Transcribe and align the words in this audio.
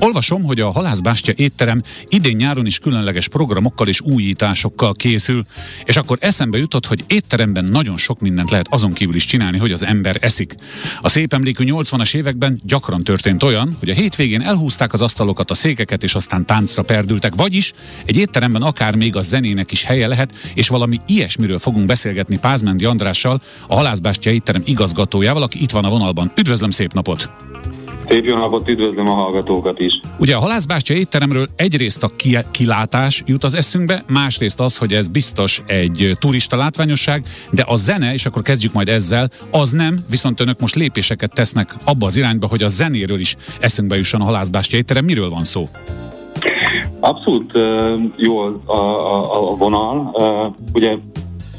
Olvasom, 0.00 0.42
hogy 0.42 0.60
a 0.60 0.70
Halászbástya 0.70 1.32
étterem 1.36 1.82
idén 2.06 2.36
nyáron 2.36 2.66
is 2.66 2.78
különleges 2.78 3.28
programokkal 3.28 3.88
és 3.88 4.00
újításokkal 4.00 4.94
készül, 4.94 5.44
és 5.84 5.96
akkor 5.96 6.18
eszembe 6.20 6.58
jutott, 6.58 6.86
hogy 6.86 7.04
étteremben 7.06 7.64
nagyon 7.64 7.96
sok 7.96 8.20
mindent 8.20 8.50
lehet 8.50 8.66
azon 8.70 8.92
kívül 8.92 9.14
is 9.14 9.24
csinálni, 9.24 9.58
hogy 9.58 9.72
az 9.72 9.84
ember 9.84 10.16
eszik. 10.20 10.54
A 11.00 11.08
szép 11.08 11.32
emlékű 11.32 11.64
80-as 11.66 12.14
években 12.14 12.60
gyakran 12.64 13.04
történt 13.04 13.42
olyan, 13.42 13.76
hogy 13.78 13.88
a 13.88 13.94
hétvégén 13.94 14.40
elhúzták 14.40 14.92
az 14.92 15.02
asztalokat, 15.02 15.50
a 15.50 15.54
székeket, 15.54 16.02
és 16.02 16.14
aztán 16.14 16.46
táncra 16.46 16.82
perdültek, 16.82 17.34
vagyis 17.34 17.72
egy 18.04 18.16
étteremben 18.16 18.62
akár 18.62 18.94
még 18.94 19.16
a 19.16 19.20
zenének 19.20 19.72
is 19.72 19.82
helye 19.82 20.06
lehet, 20.06 20.34
és 20.54 20.68
valami 20.68 20.98
ilyesmiről 21.06 21.58
fogunk 21.58 21.86
beszélgetni 21.86 22.38
Pázmendi 22.38 22.84
Andrással, 22.84 23.42
a 23.66 23.74
Halászbástya 23.74 24.30
étterem 24.30 24.62
igazgatójával, 24.64 25.42
aki 25.42 25.62
itt 25.62 25.70
van 25.70 25.84
a 25.84 25.90
vonalban. 25.90 26.32
Üdvözlöm, 26.36 26.70
szép 26.70 26.92
napot! 26.92 27.30
Szép 28.08 28.24
jó 28.24 28.36
napot, 28.36 28.68
üdvözlöm 28.68 29.08
a 29.08 29.12
hallgatókat 29.12 29.80
is. 29.80 30.00
Ugye 30.18 30.34
a 30.34 30.38
halászbástya 30.38 30.94
étteremről 30.94 31.46
egyrészt 31.56 32.02
a 32.02 32.10
ki- 32.16 32.38
kilátás 32.50 33.22
jut 33.26 33.44
az 33.44 33.54
eszünkbe, 33.54 34.04
másrészt 34.08 34.60
az, 34.60 34.76
hogy 34.76 34.92
ez 34.92 35.08
biztos 35.08 35.62
egy 35.66 36.16
turista 36.18 36.56
látványosság, 36.56 37.24
de 37.50 37.64
a 37.66 37.76
zene, 37.76 38.12
és 38.12 38.26
akkor 38.26 38.42
kezdjük 38.42 38.72
majd 38.72 38.88
ezzel, 38.88 39.30
az 39.50 39.70
nem, 39.70 40.04
viszont 40.10 40.40
önök 40.40 40.60
most 40.60 40.74
lépéseket 40.74 41.32
tesznek 41.34 41.76
abba 41.84 42.06
az 42.06 42.16
irányba, 42.16 42.46
hogy 42.46 42.62
a 42.62 42.68
zenéről 42.68 43.18
is 43.18 43.36
eszünkbe 43.60 43.96
jusson 43.96 44.20
a 44.20 44.24
halászbástya 44.24 44.76
étterem. 44.76 45.04
Miről 45.04 45.30
van 45.30 45.44
szó? 45.44 45.68
Abszolút 47.00 47.56
uh, 47.56 47.62
jó 48.16 48.38
a, 48.38 48.72
a, 48.72 49.50
a 49.50 49.56
vonal. 49.56 50.10
Uh, 50.12 50.54
ugye 50.74 50.96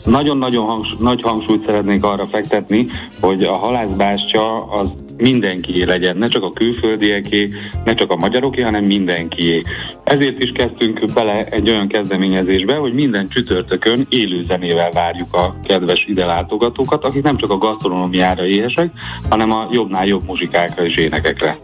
nagyon-nagyon 0.06 0.66
hangs, 0.66 0.96
nagy 1.00 1.22
hangsúlyt 1.22 1.66
szeretnék 1.66 2.04
arra 2.04 2.28
fektetni, 2.32 2.88
hogy 3.22 3.44
a 3.44 3.56
halászbástya 3.56 4.58
az 4.58 4.90
mindenkié 5.18 5.84
legyen, 5.84 6.18
ne 6.18 6.28
csak 6.28 6.44
a 6.44 6.50
külföldieké, 6.50 7.50
ne 7.86 7.94
csak 7.94 8.12
a 8.12 8.16
magyaroké, 8.16 8.62
hanem 8.62 8.84
mindenkié. 8.84 9.62
Ezért 10.04 10.44
is 10.44 10.52
kezdtünk 10.52 11.14
bele 11.14 11.46
egy 11.46 11.70
olyan 11.70 11.88
kezdeményezésbe, 11.88 12.76
hogy 12.76 12.94
minden 12.94 13.28
csütörtökön 13.30 14.06
élő 14.10 14.44
zenével 14.44 14.90
várjuk 14.92 15.34
a 15.34 15.60
kedves 15.64 16.06
ide 16.08 16.26
látogatókat, 16.26 17.04
akik 17.04 17.24
nem 17.24 17.38
csak 17.38 17.52
a 17.52 17.58
gasztronómiára 17.58 18.46
éhesek, 18.46 18.92
hanem 19.30 19.52
a 19.52 19.68
jobbnál 19.72 20.06
jobb 20.06 20.24
muzsikákra 20.26 20.86
és 20.86 20.96
énekekre. 20.96 21.60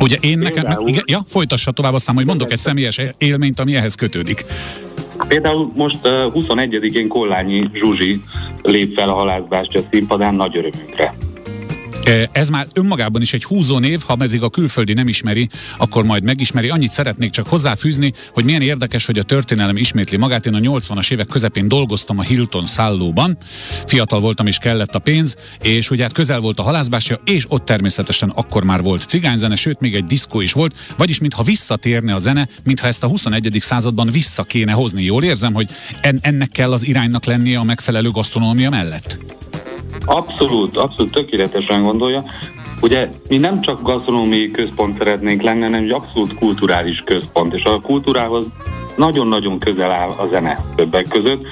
Ugye 0.00 0.16
én 0.20 0.38
nekem, 0.38 0.64
igen, 0.84 1.02
ja, 1.06 1.20
folytassa 1.26 1.70
tovább, 1.70 1.94
aztán 1.94 2.14
majd 2.14 2.26
mondok 2.26 2.52
egy 2.52 2.58
személyes 2.58 3.00
élményt, 3.18 3.60
ami 3.60 3.74
ehhez 3.74 3.94
kötődik. 3.94 4.44
Például 5.28 5.70
most 5.74 6.06
uh, 6.06 6.12
21-én 6.34 7.08
Kollányi 7.08 7.70
Zsuzsi 7.72 8.22
lép 8.62 8.94
fel 8.94 9.08
a 9.08 9.12
halászbástya 9.12 9.80
színpadán 9.90 10.34
nagy 10.34 10.56
örömünkre. 10.56 11.14
Ez 12.32 12.48
már 12.48 12.66
önmagában 12.72 13.22
is 13.22 13.32
egy 13.32 13.44
húzónév, 13.44 14.02
ha 14.06 14.16
meddig 14.16 14.42
a 14.42 14.50
külföldi 14.50 14.92
nem 14.92 15.08
ismeri, 15.08 15.48
akkor 15.76 16.04
majd 16.04 16.22
megismeri. 16.22 16.68
Annyit 16.68 16.92
szeretnék 16.92 17.30
csak 17.30 17.46
hozzáfűzni, 17.46 18.12
hogy 18.30 18.44
milyen 18.44 18.62
érdekes, 18.62 19.06
hogy 19.06 19.18
a 19.18 19.22
történelem 19.22 19.76
ismétli 19.76 20.16
magát. 20.16 20.46
Én 20.46 20.54
a 20.54 20.58
80-as 20.58 21.12
évek 21.12 21.26
közepén 21.26 21.68
dolgoztam 21.68 22.18
a 22.18 22.22
Hilton 22.22 22.66
szállóban. 22.66 23.36
Fiatal 23.86 24.20
voltam 24.20 24.46
és 24.46 24.58
kellett 24.58 24.94
a 24.94 24.98
pénz, 24.98 25.36
és 25.62 25.90
ugye 25.90 26.02
hát 26.02 26.12
közel 26.12 26.40
volt 26.40 26.58
a 26.58 26.62
halászbástya, 26.62 27.20
és 27.24 27.44
ott 27.48 27.64
természetesen 27.64 28.28
akkor 28.28 28.64
már 28.64 28.82
volt 28.82 29.02
cigányzene, 29.02 29.54
sőt 29.54 29.80
még 29.80 29.94
egy 29.94 30.04
diszkó 30.04 30.40
is 30.40 30.52
volt, 30.52 30.76
vagyis 30.96 31.18
mintha 31.18 31.42
visszatérne 31.42 32.14
a 32.14 32.18
zene, 32.18 32.48
mintha 32.64 32.86
ezt 32.86 33.02
a 33.02 33.06
21. 33.08 33.56
században 33.60 34.10
vissza 34.10 34.42
kéne 34.42 34.72
hozni. 34.72 35.02
Jól 35.02 35.24
érzem, 35.24 35.52
hogy 35.52 35.68
en- 36.00 36.18
ennek 36.22 36.48
kell 36.48 36.72
az 36.72 36.86
iránynak 36.86 37.24
lennie 37.24 37.58
a 37.58 37.64
megfelelő 37.64 38.10
gasztronómia 38.10 38.70
mellett? 38.70 39.42
Abszolút, 40.04 40.76
abszolút 40.76 41.12
tökéletesen 41.12 41.82
gondolja. 41.82 42.24
Ugye 42.80 43.08
mi 43.28 43.36
nem 43.36 43.60
csak 43.60 43.82
gasztronómiai 43.82 44.50
központ 44.50 44.98
szeretnénk 44.98 45.42
lenni, 45.42 45.62
hanem 45.62 45.82
egy 45.82 45.90
abszolút 45.90 46.34
kulturális 46.34 47.00
központ, 47.00 47.54
és 47.54 47.62
a 47.64 47.80
kultúrához 47.80 48.44
nagyon-nagyon 48.96 49.58
közel 49.58 49.90
áll 49.90 50.08
a 50.08 50.28
zene 50.32 50.58
többek 50.76 51.08
között. 51.08 51.46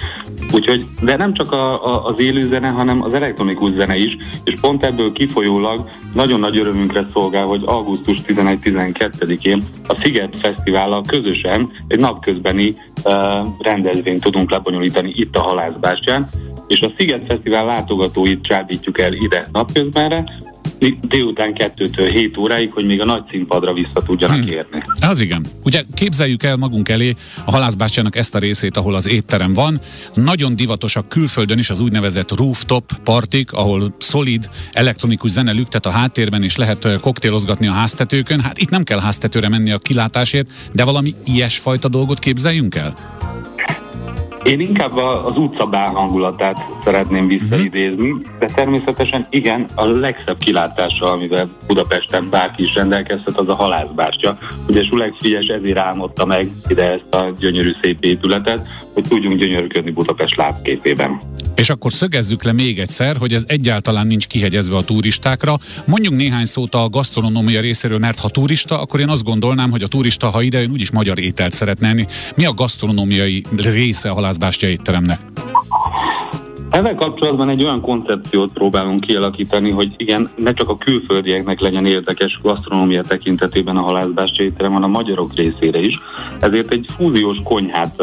Úgyhogy, 0.53 0.87
de 1.03 1.17
nem 1.17 1.33
csak 1.35 1.53
a, 1.53 1.87
a, 1.87 2.05
az 2.05 2.21
élő 2.21 2.47
zene, 2.47 2.69
hanem 2.69 3.03
az 3.03 3.15
elektronikus 3.15 3.73
zene 3.73 3.97
is, 3.97 4.17
és 4.45 4.61
pont 4.61 4.85
ebből 4.85 5.13
kifolyólag 5.13 5.89
nagyon 6.15 6.41
nagy 6.41 6.59
örömünkre 6.59 7.07
szolgál, 7.13 7.45
hogy 7.45 7.63
augusztus 7.65 8.19
11-12-én 8.27 9.63
a 9.87 9.97
Sziget 9.97 10.37
Fesztivállal 10.37 11.03
közösen 11.07 11.71
egy 11.89 11.99
napközbeni 11.99 12.75
uh, 13.05 13.15
rendezvényt 13.59 14.23
tudunk 14.23 14.51
lebonyolítani 14.51 15.13
itt 15.15 15.37
a 15.37 15.41
Halászbástyán, 15.41 16.29
és 16.73 16.81
a 16.81 16.93
Sziget 16.99 17.23
Fesztivál 17.27 17.65
látogatóit 17.65 18.43
csábítjuk 18.43 18.99
el 18.99 19.13
ide 19.13 19.47
napközbenre, 19.53 20.25
délután 21.01 21.53
2-től 21.59 22.11
7 22.13 22.37
óráig, 22.37 22.73
hogy 22.73 22.87
még 22.87 23.01
a 23.01 23.05
nagy 23.05 23.23
színpadra 23.31 23.73
vissza 23.73 24.03
tudjanak 24.07 24.37
hmm. 24.37 24.49
érni. 24.49 24.83
Az 25.01 25.21
igen. 25.21 25.45
Ugye 25.65 25.83
képzeljük 25.95 26.43
el 26.43 26.57
magunk 26.57 26.89
elé 26.89 27.15
a 27.45 27.51
halászbástyának 27.51 28.17
ezt 28.17 28.35
a 28.35 28.39
részét, 28.39 28.77
ahol 28.77 28.95
az 28.95 29.09
étterem 29.09 29.53
van. 29.53 29.81
Nagyon 30.15 30.57
divatosak 30.57 31.09
külföldön 31.09 31.59
is 31.59 31.71
az 31.71 31.81
úgynevezett 31.81 32.37
rooftop 32.37 32.93
partik, 33.05 33.53
ahol 33.53 33.95
szolid 33.99 34.49
elektronikus 34.73 35.31
zene 35.31 35.53
lüktet 35.53 35.87
a 35.87 35.91
háttérben, 35.91 36.43
és 36.43 36.57
lehet 36.57 37.01
koktélozgatni 37.01 37.67
a 37.67 37.73
háztetőkön. 37.73 38.41
Hát 38.41 38.59
itt 38.59 38.71
nem 38.71 38.83
kell 38.83 39.01
háztetőre 39.01 39.49
menni 39.49 39.71
a 39.71 39.79
kilátásért, 39.79 40.51
de 40.73 40.85
valami 40.85 41.15
ilyesfajta 41.25 41.89
dolgot 41.89 42.19
képzeljünk 42.19 42.75
el? 42.75 42.95
Én 44.45 44.61
inkább 44.61 44.97
az 45.25 45.39
utcabál 45.39 45.91
hangulatát 45.91 46.67
szeretném 46.85 47.27
visszaidézni, 47.27 48.15
de 48.39 48.47
természetesen 48.47 49.27
igen, 49.31 49.67
a 49.75 49.87
legszebb 49.87 50.39
kilátással, 50.39 51.11
amivel 51.11 51.49
Budapesten 51.67 52.31
bárki 52.31 52.63
is 52.63 52.75
rendelkezhet, 52.75 53.37
az 53.37 53.49
a 53.49 53.55
halászbástya. 53.55 54.39
Ugye 54.69 54.85
Sulek 54.85 55.15
Frigyes 55.19 55.47
ezért 55.47 55.79
álmodta 55.79 56.27
meg 56.27 56.51
ide 56.69 56.93
ezt 56.93 57.15
a 57.15 57.33
gyönyörű 57.39 57.71
szép 57.83 58.05
épületet, 58.05 58.67
hogy 58.95 59.03
tudjunk 59.09 59.39
gyönyörködni 59.39 59.91
Budapest 59.91 60.37
lábképében. 60.37 61.21
És 61.63 61.71
akkor 61.71 61.93
szögezzük 61.93 62.43
le 62.43 62.53
még 62.53 62.79
egyszer, 62.79 63.17
hogy 63.17 63.33
ez 63.33 63.45
egyáltalán 63.47 64.07
nincs 64.07 64.27
kihegyezve 64.27 64.77
a 64.77 64.83
turistákra. 64.83 65.59
Mondjuk 65.87 66.15
néhány 66.15 66.45
szót 66.45 66.75
a 66.75 66.89
gasztronómia 66.89 67.61
részéről, 67.61 67.99
mert 67.99 68.19
ha 68.19 68.29
turista, 68.29 68.81
akkor 68.81 69.01
én 69.01 69.09
azt 69.09 69.25
gondolnám, 69.25 69.71
hogy 69.71 69.83
a 69.83 69.87
turista, 69.87 70.31
ha 70.31 70.43
ide 70.43 70.61
jön, 70.61 70.71
úgyis 70.71 70.91
magyar 70.91 71.19
ételt 71.19 71.53
szeretne 71.53 71.89
enni. 71.89 72.07
Mi 72.35 72.45
a 72.45 72.53
gasztronómiai 72.53 73.45
része 73.57 74.11
a 74.11 74.15
halászbástya 74.15 74.67
étteremnek? 74.67 75.21
Ezzel 76.71 76.95
kapcsolatban 76.95 77.49
egy 77.49 77.65
olyan 77.65 77.81
koncepciót 77.81 78.53
próbálunk 78.53 79.01
kialakítani, 79.01 79.71
hogy 79.71 79.95
igen, 79.97 80.31
ne 80.37 80.53
csak 80.53 80.69
a 80.69 80.79
külföldieknek 80.79 81.61
legyen 81.61 81.87
érdekes 81.87 82.41
gasztronómia 82.43 83.03
tekintetében 83.03 83.77
a 83.77 83.83
halászbástya 83.83 84.43
étterem, 84.43 84.73
hanem 84.73 84.95
a 84.95 84.99
magyarok 84.99 85.35
részére 85.35 85.81
is. 85.81 86.01
Ezért 86.41 86.73
egy 86.73 86.87
fúziós 86.97 87.39
konyhát 87.45 88.03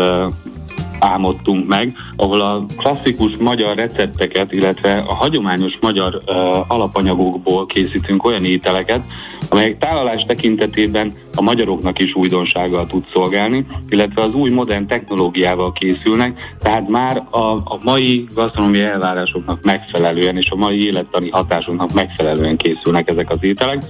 álmodtunk 1.00 1.68
meg, 1.68 1.94
ahol 2.16 2.42
a 2.42 2.66
klasszikus 2.78 3.32
magyar 3.40 3.76
recepteket, 3.76 4.52
illetve 4.52 5.04
a 5.08 5.14
hagyományos 5.14 5.78
magyar 5.82 6.22
uh, 6.28 6.36
alapanyagokból 6.72 7.66
készítünk 7.66 8.26
olyan 8.26 8.46
ételeket, 8.46 9.02
amelyek 9.50 9.78
tálalás 9.78 10.26
tekintetében 10.28 11.12
a 11.36 11.42
magyaroknak 11.42 12.00
is 12.00 12.16
újdonsággal 12.16 12.88
tud 12.88 13.04
szolgálni, 13.14 13.66
illetve 13.90 14.22
az 14.22 14.34
új 14.34 14.50
modern 14.50 14.88
technológiával 14.88 15.72
készülnek, 15.72 16.56
tehát 16.60 16.88
már 16.88 17.24
a, 17.30 17.54
a 17.54 17.78
mai 17.84 18.28
gasztronómiai 18.34 18.84
elvárásoknak 18.84 19.62
megfelelően 19.62 20.38
és 20.38 20.50
a 20.50 20.56
mai 20.56 20.86
élettani 20.86 21.30
hatásunknak 21.30 21.94
megfelelően 21.94 22.58
készülnek 22.58 23.10
ezek 23.10 23.30
az 23.30 23.38
ételek. 23.42 23.82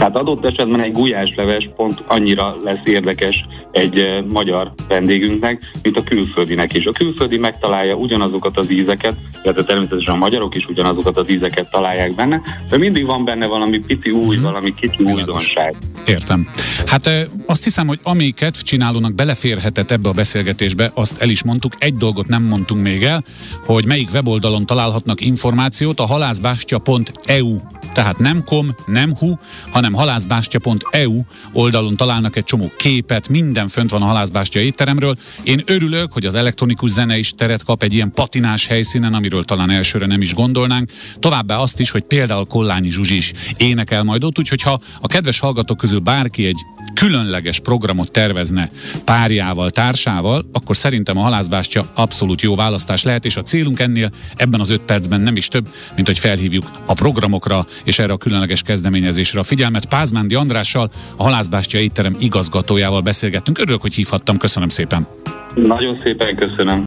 Tehát 0.00 0.16
adott 0.16 0.46
esetben 0.46 0.80
egy 0.80 0.92
gulyásleves 0.92 1.68
pont 1.76 2.04
annyira 2.06 2.56
lesz 2.62 2.80
érdekes 2.84 3.44
egy 3.72 4.24
magyar 4.28 4.72
vendégünknek, 4.88 5.70
mint 5.82 5.96
a 5.96 6.02
külföldinek 6.02 6.74
is. 6.74 6.84
A 6.86 6.92
külföldi 6.92 7.38
megtalálja 7.38 7.94
ugyanazokat 7.94 8.58
az 8.58 8.70
ízeket, 8.70 9.14
illetve 9.42 9.64
természetesen 9.64 10.14
a 10.14 10.16
magyarok 10.16 10.56
is 10.56 10.68
ugyanazokat 10.68 11.16
az 11.16 11.30
ízeket 11.30 11.70
találják 11.70 12.14
benne, 12.14 12.42
de 12.68 12.78
mindig 12.78 13.06
van 13.06 13.24
benne 13.24 13.46
valami 13.46 13.78
pici 13.78 14.10
új, 14.10 14.34
mm-hmm. 14.34 14.44
valami 14.44 14.74
kicsi 14.74 15.02
újdonság. 15.02 15.76
Értem. 16.06 16.48
Hát 16.86 17.10
azt 17.46 17.64
hiszem, 17.64 17.86
hogy 17.86 17.98
ami 18.02 18.30
kedv 18.30 18.58
csinálónak 18.58 19.14
beleférhetett 19.14 19.90
ebbe 19.90 20.08
a 20.08 20.12
beszélgetésbe, 20.12 20.90
azt 20.94 21.22
el 21.22 21.28
is 21.28 21.42
mondtuk, 21.42 21.72
egy 21.78 21.94
dolgot 21.94 22.26
nem 22.26 22.42
mondtunk 22.42 22.82
még 22.82 23.02
el, 23.02 23.24
hogy 23.64 23.86
melyik 23.86 24.08
weboldalon 24.12 24.66
találhatnak 24.66 25.20
információt, 25.20 26.00
a 26.00 26.06
halászbástya.eu 26.06 27.56
tehát 27.92 28.18
nem 28.18 28.44
kom, 28.44 28.74
nem 28.86 29.16
hu, 29.16 29.34
hanem 29.70 29.92
halászbástya.eu 29.92 31.20
oldalon 31.52 31.96
találnak 31.96 32.36
egy 32.36 32.44
csomó 32.44 32.70
képet, 32.76 33.28
minden 33.28 33.68
fönt 33.68 33.90
van 33.90 34.02
a 34.02 34.04
halászbástya 34.04 34.60
étteremről. 34.60 35.16
Én 35.42 35.62
örülök, 35.66 36.12
hogy 36.12 36.26
az 36.26 36.34
elektronikus 36.34 36.90
zene 36.90 37.18
is 37.18 37.32
teret 37.36 37.64
kap 37.64 37.82
egy 37.82 37.94
ilyen 37.94 38.10
patinás 38.10 38.66
helyszínen, 38.66 39.14
amiről 39.14 39.44
talán 39.44 39.70
elsőre 39.70 40.06
nem 40.06 40.22
is 40.22 40.34
gondolnánk. 40.34 40.90
Továbbá 41.18 41.56
azt 41.56 41.80
is, 41.80 41.90
hogy 41.90 42.02
például 42.02 42.46
Kollányi 42.46 42.90
Zsuzsi 42.90 43.16
is 43.16 43.32
énekel 43.56 44.02
majd 44.02 44.24
ott, 44.24 44.38
úgyhogy 44.38 44.62
ha 44.62 44.80
a 45.00 45.06
kedves 45.06 45.38
hallgatók 45.38 45.76
közül 45.76 45.98
bárki 45.98 46.46
egy 46.46 46.58
különleges 46.94 47.60
programot 47.60 48.10
tervezne 48.10 48.68
párjával, 49.04 49.70
társával, 49.70 50.48
akkor 50.52 50.76
szerintem 50.76 51.18
a 51.18 51.22
halászbástya 51.22 51.90
abszolút 51.94 52.40
jó 52.40 52.54
választás 52.54 53.02
lehet, 53.02 53.24
és 53.24 53.36
a 53.36 53.42
célunk 53.42 53.80
ennél 53.80 54.10
ebben 54.36 54.60
az 54.60 54.70
öt 54.70 54.80
percben 54.80 55.20
nem 55.20 55.36
is 55.36 55.48
több, 55.48 55.68
mint 55.94 56.06
hogy 56.06 56.18
felhívjuk 56.18 56.70
a 56.86 56.92
programokra 56.92 57.66
és 57.84 57.98
erre 57.98 58.12
a 58.12 58.16
különleges 58.16 58.62
kezdeményezésre 58.62 59.40
a 59.40 59.42
figyelmet. 59.42 59.86
Pázmándi 59.86 60.34
Andrással, 60.34 60.90
a 61.16 61.22
Halászbástya 61.22 61.78
étterem 61.78 62.16
igazgatójával 62.18 63.00
beszélgettünk. 63.00 63.58
Örülök, 63.58 63.80
hogy 63.80 63.94
hívhattam. 63.94 64.36
Köszönöm 64.36 64.68
szépen. 64.68 65.06
Nagyon 65.54 66.00
szépen 66.04 66.36
köszönöm. 66.36 66.78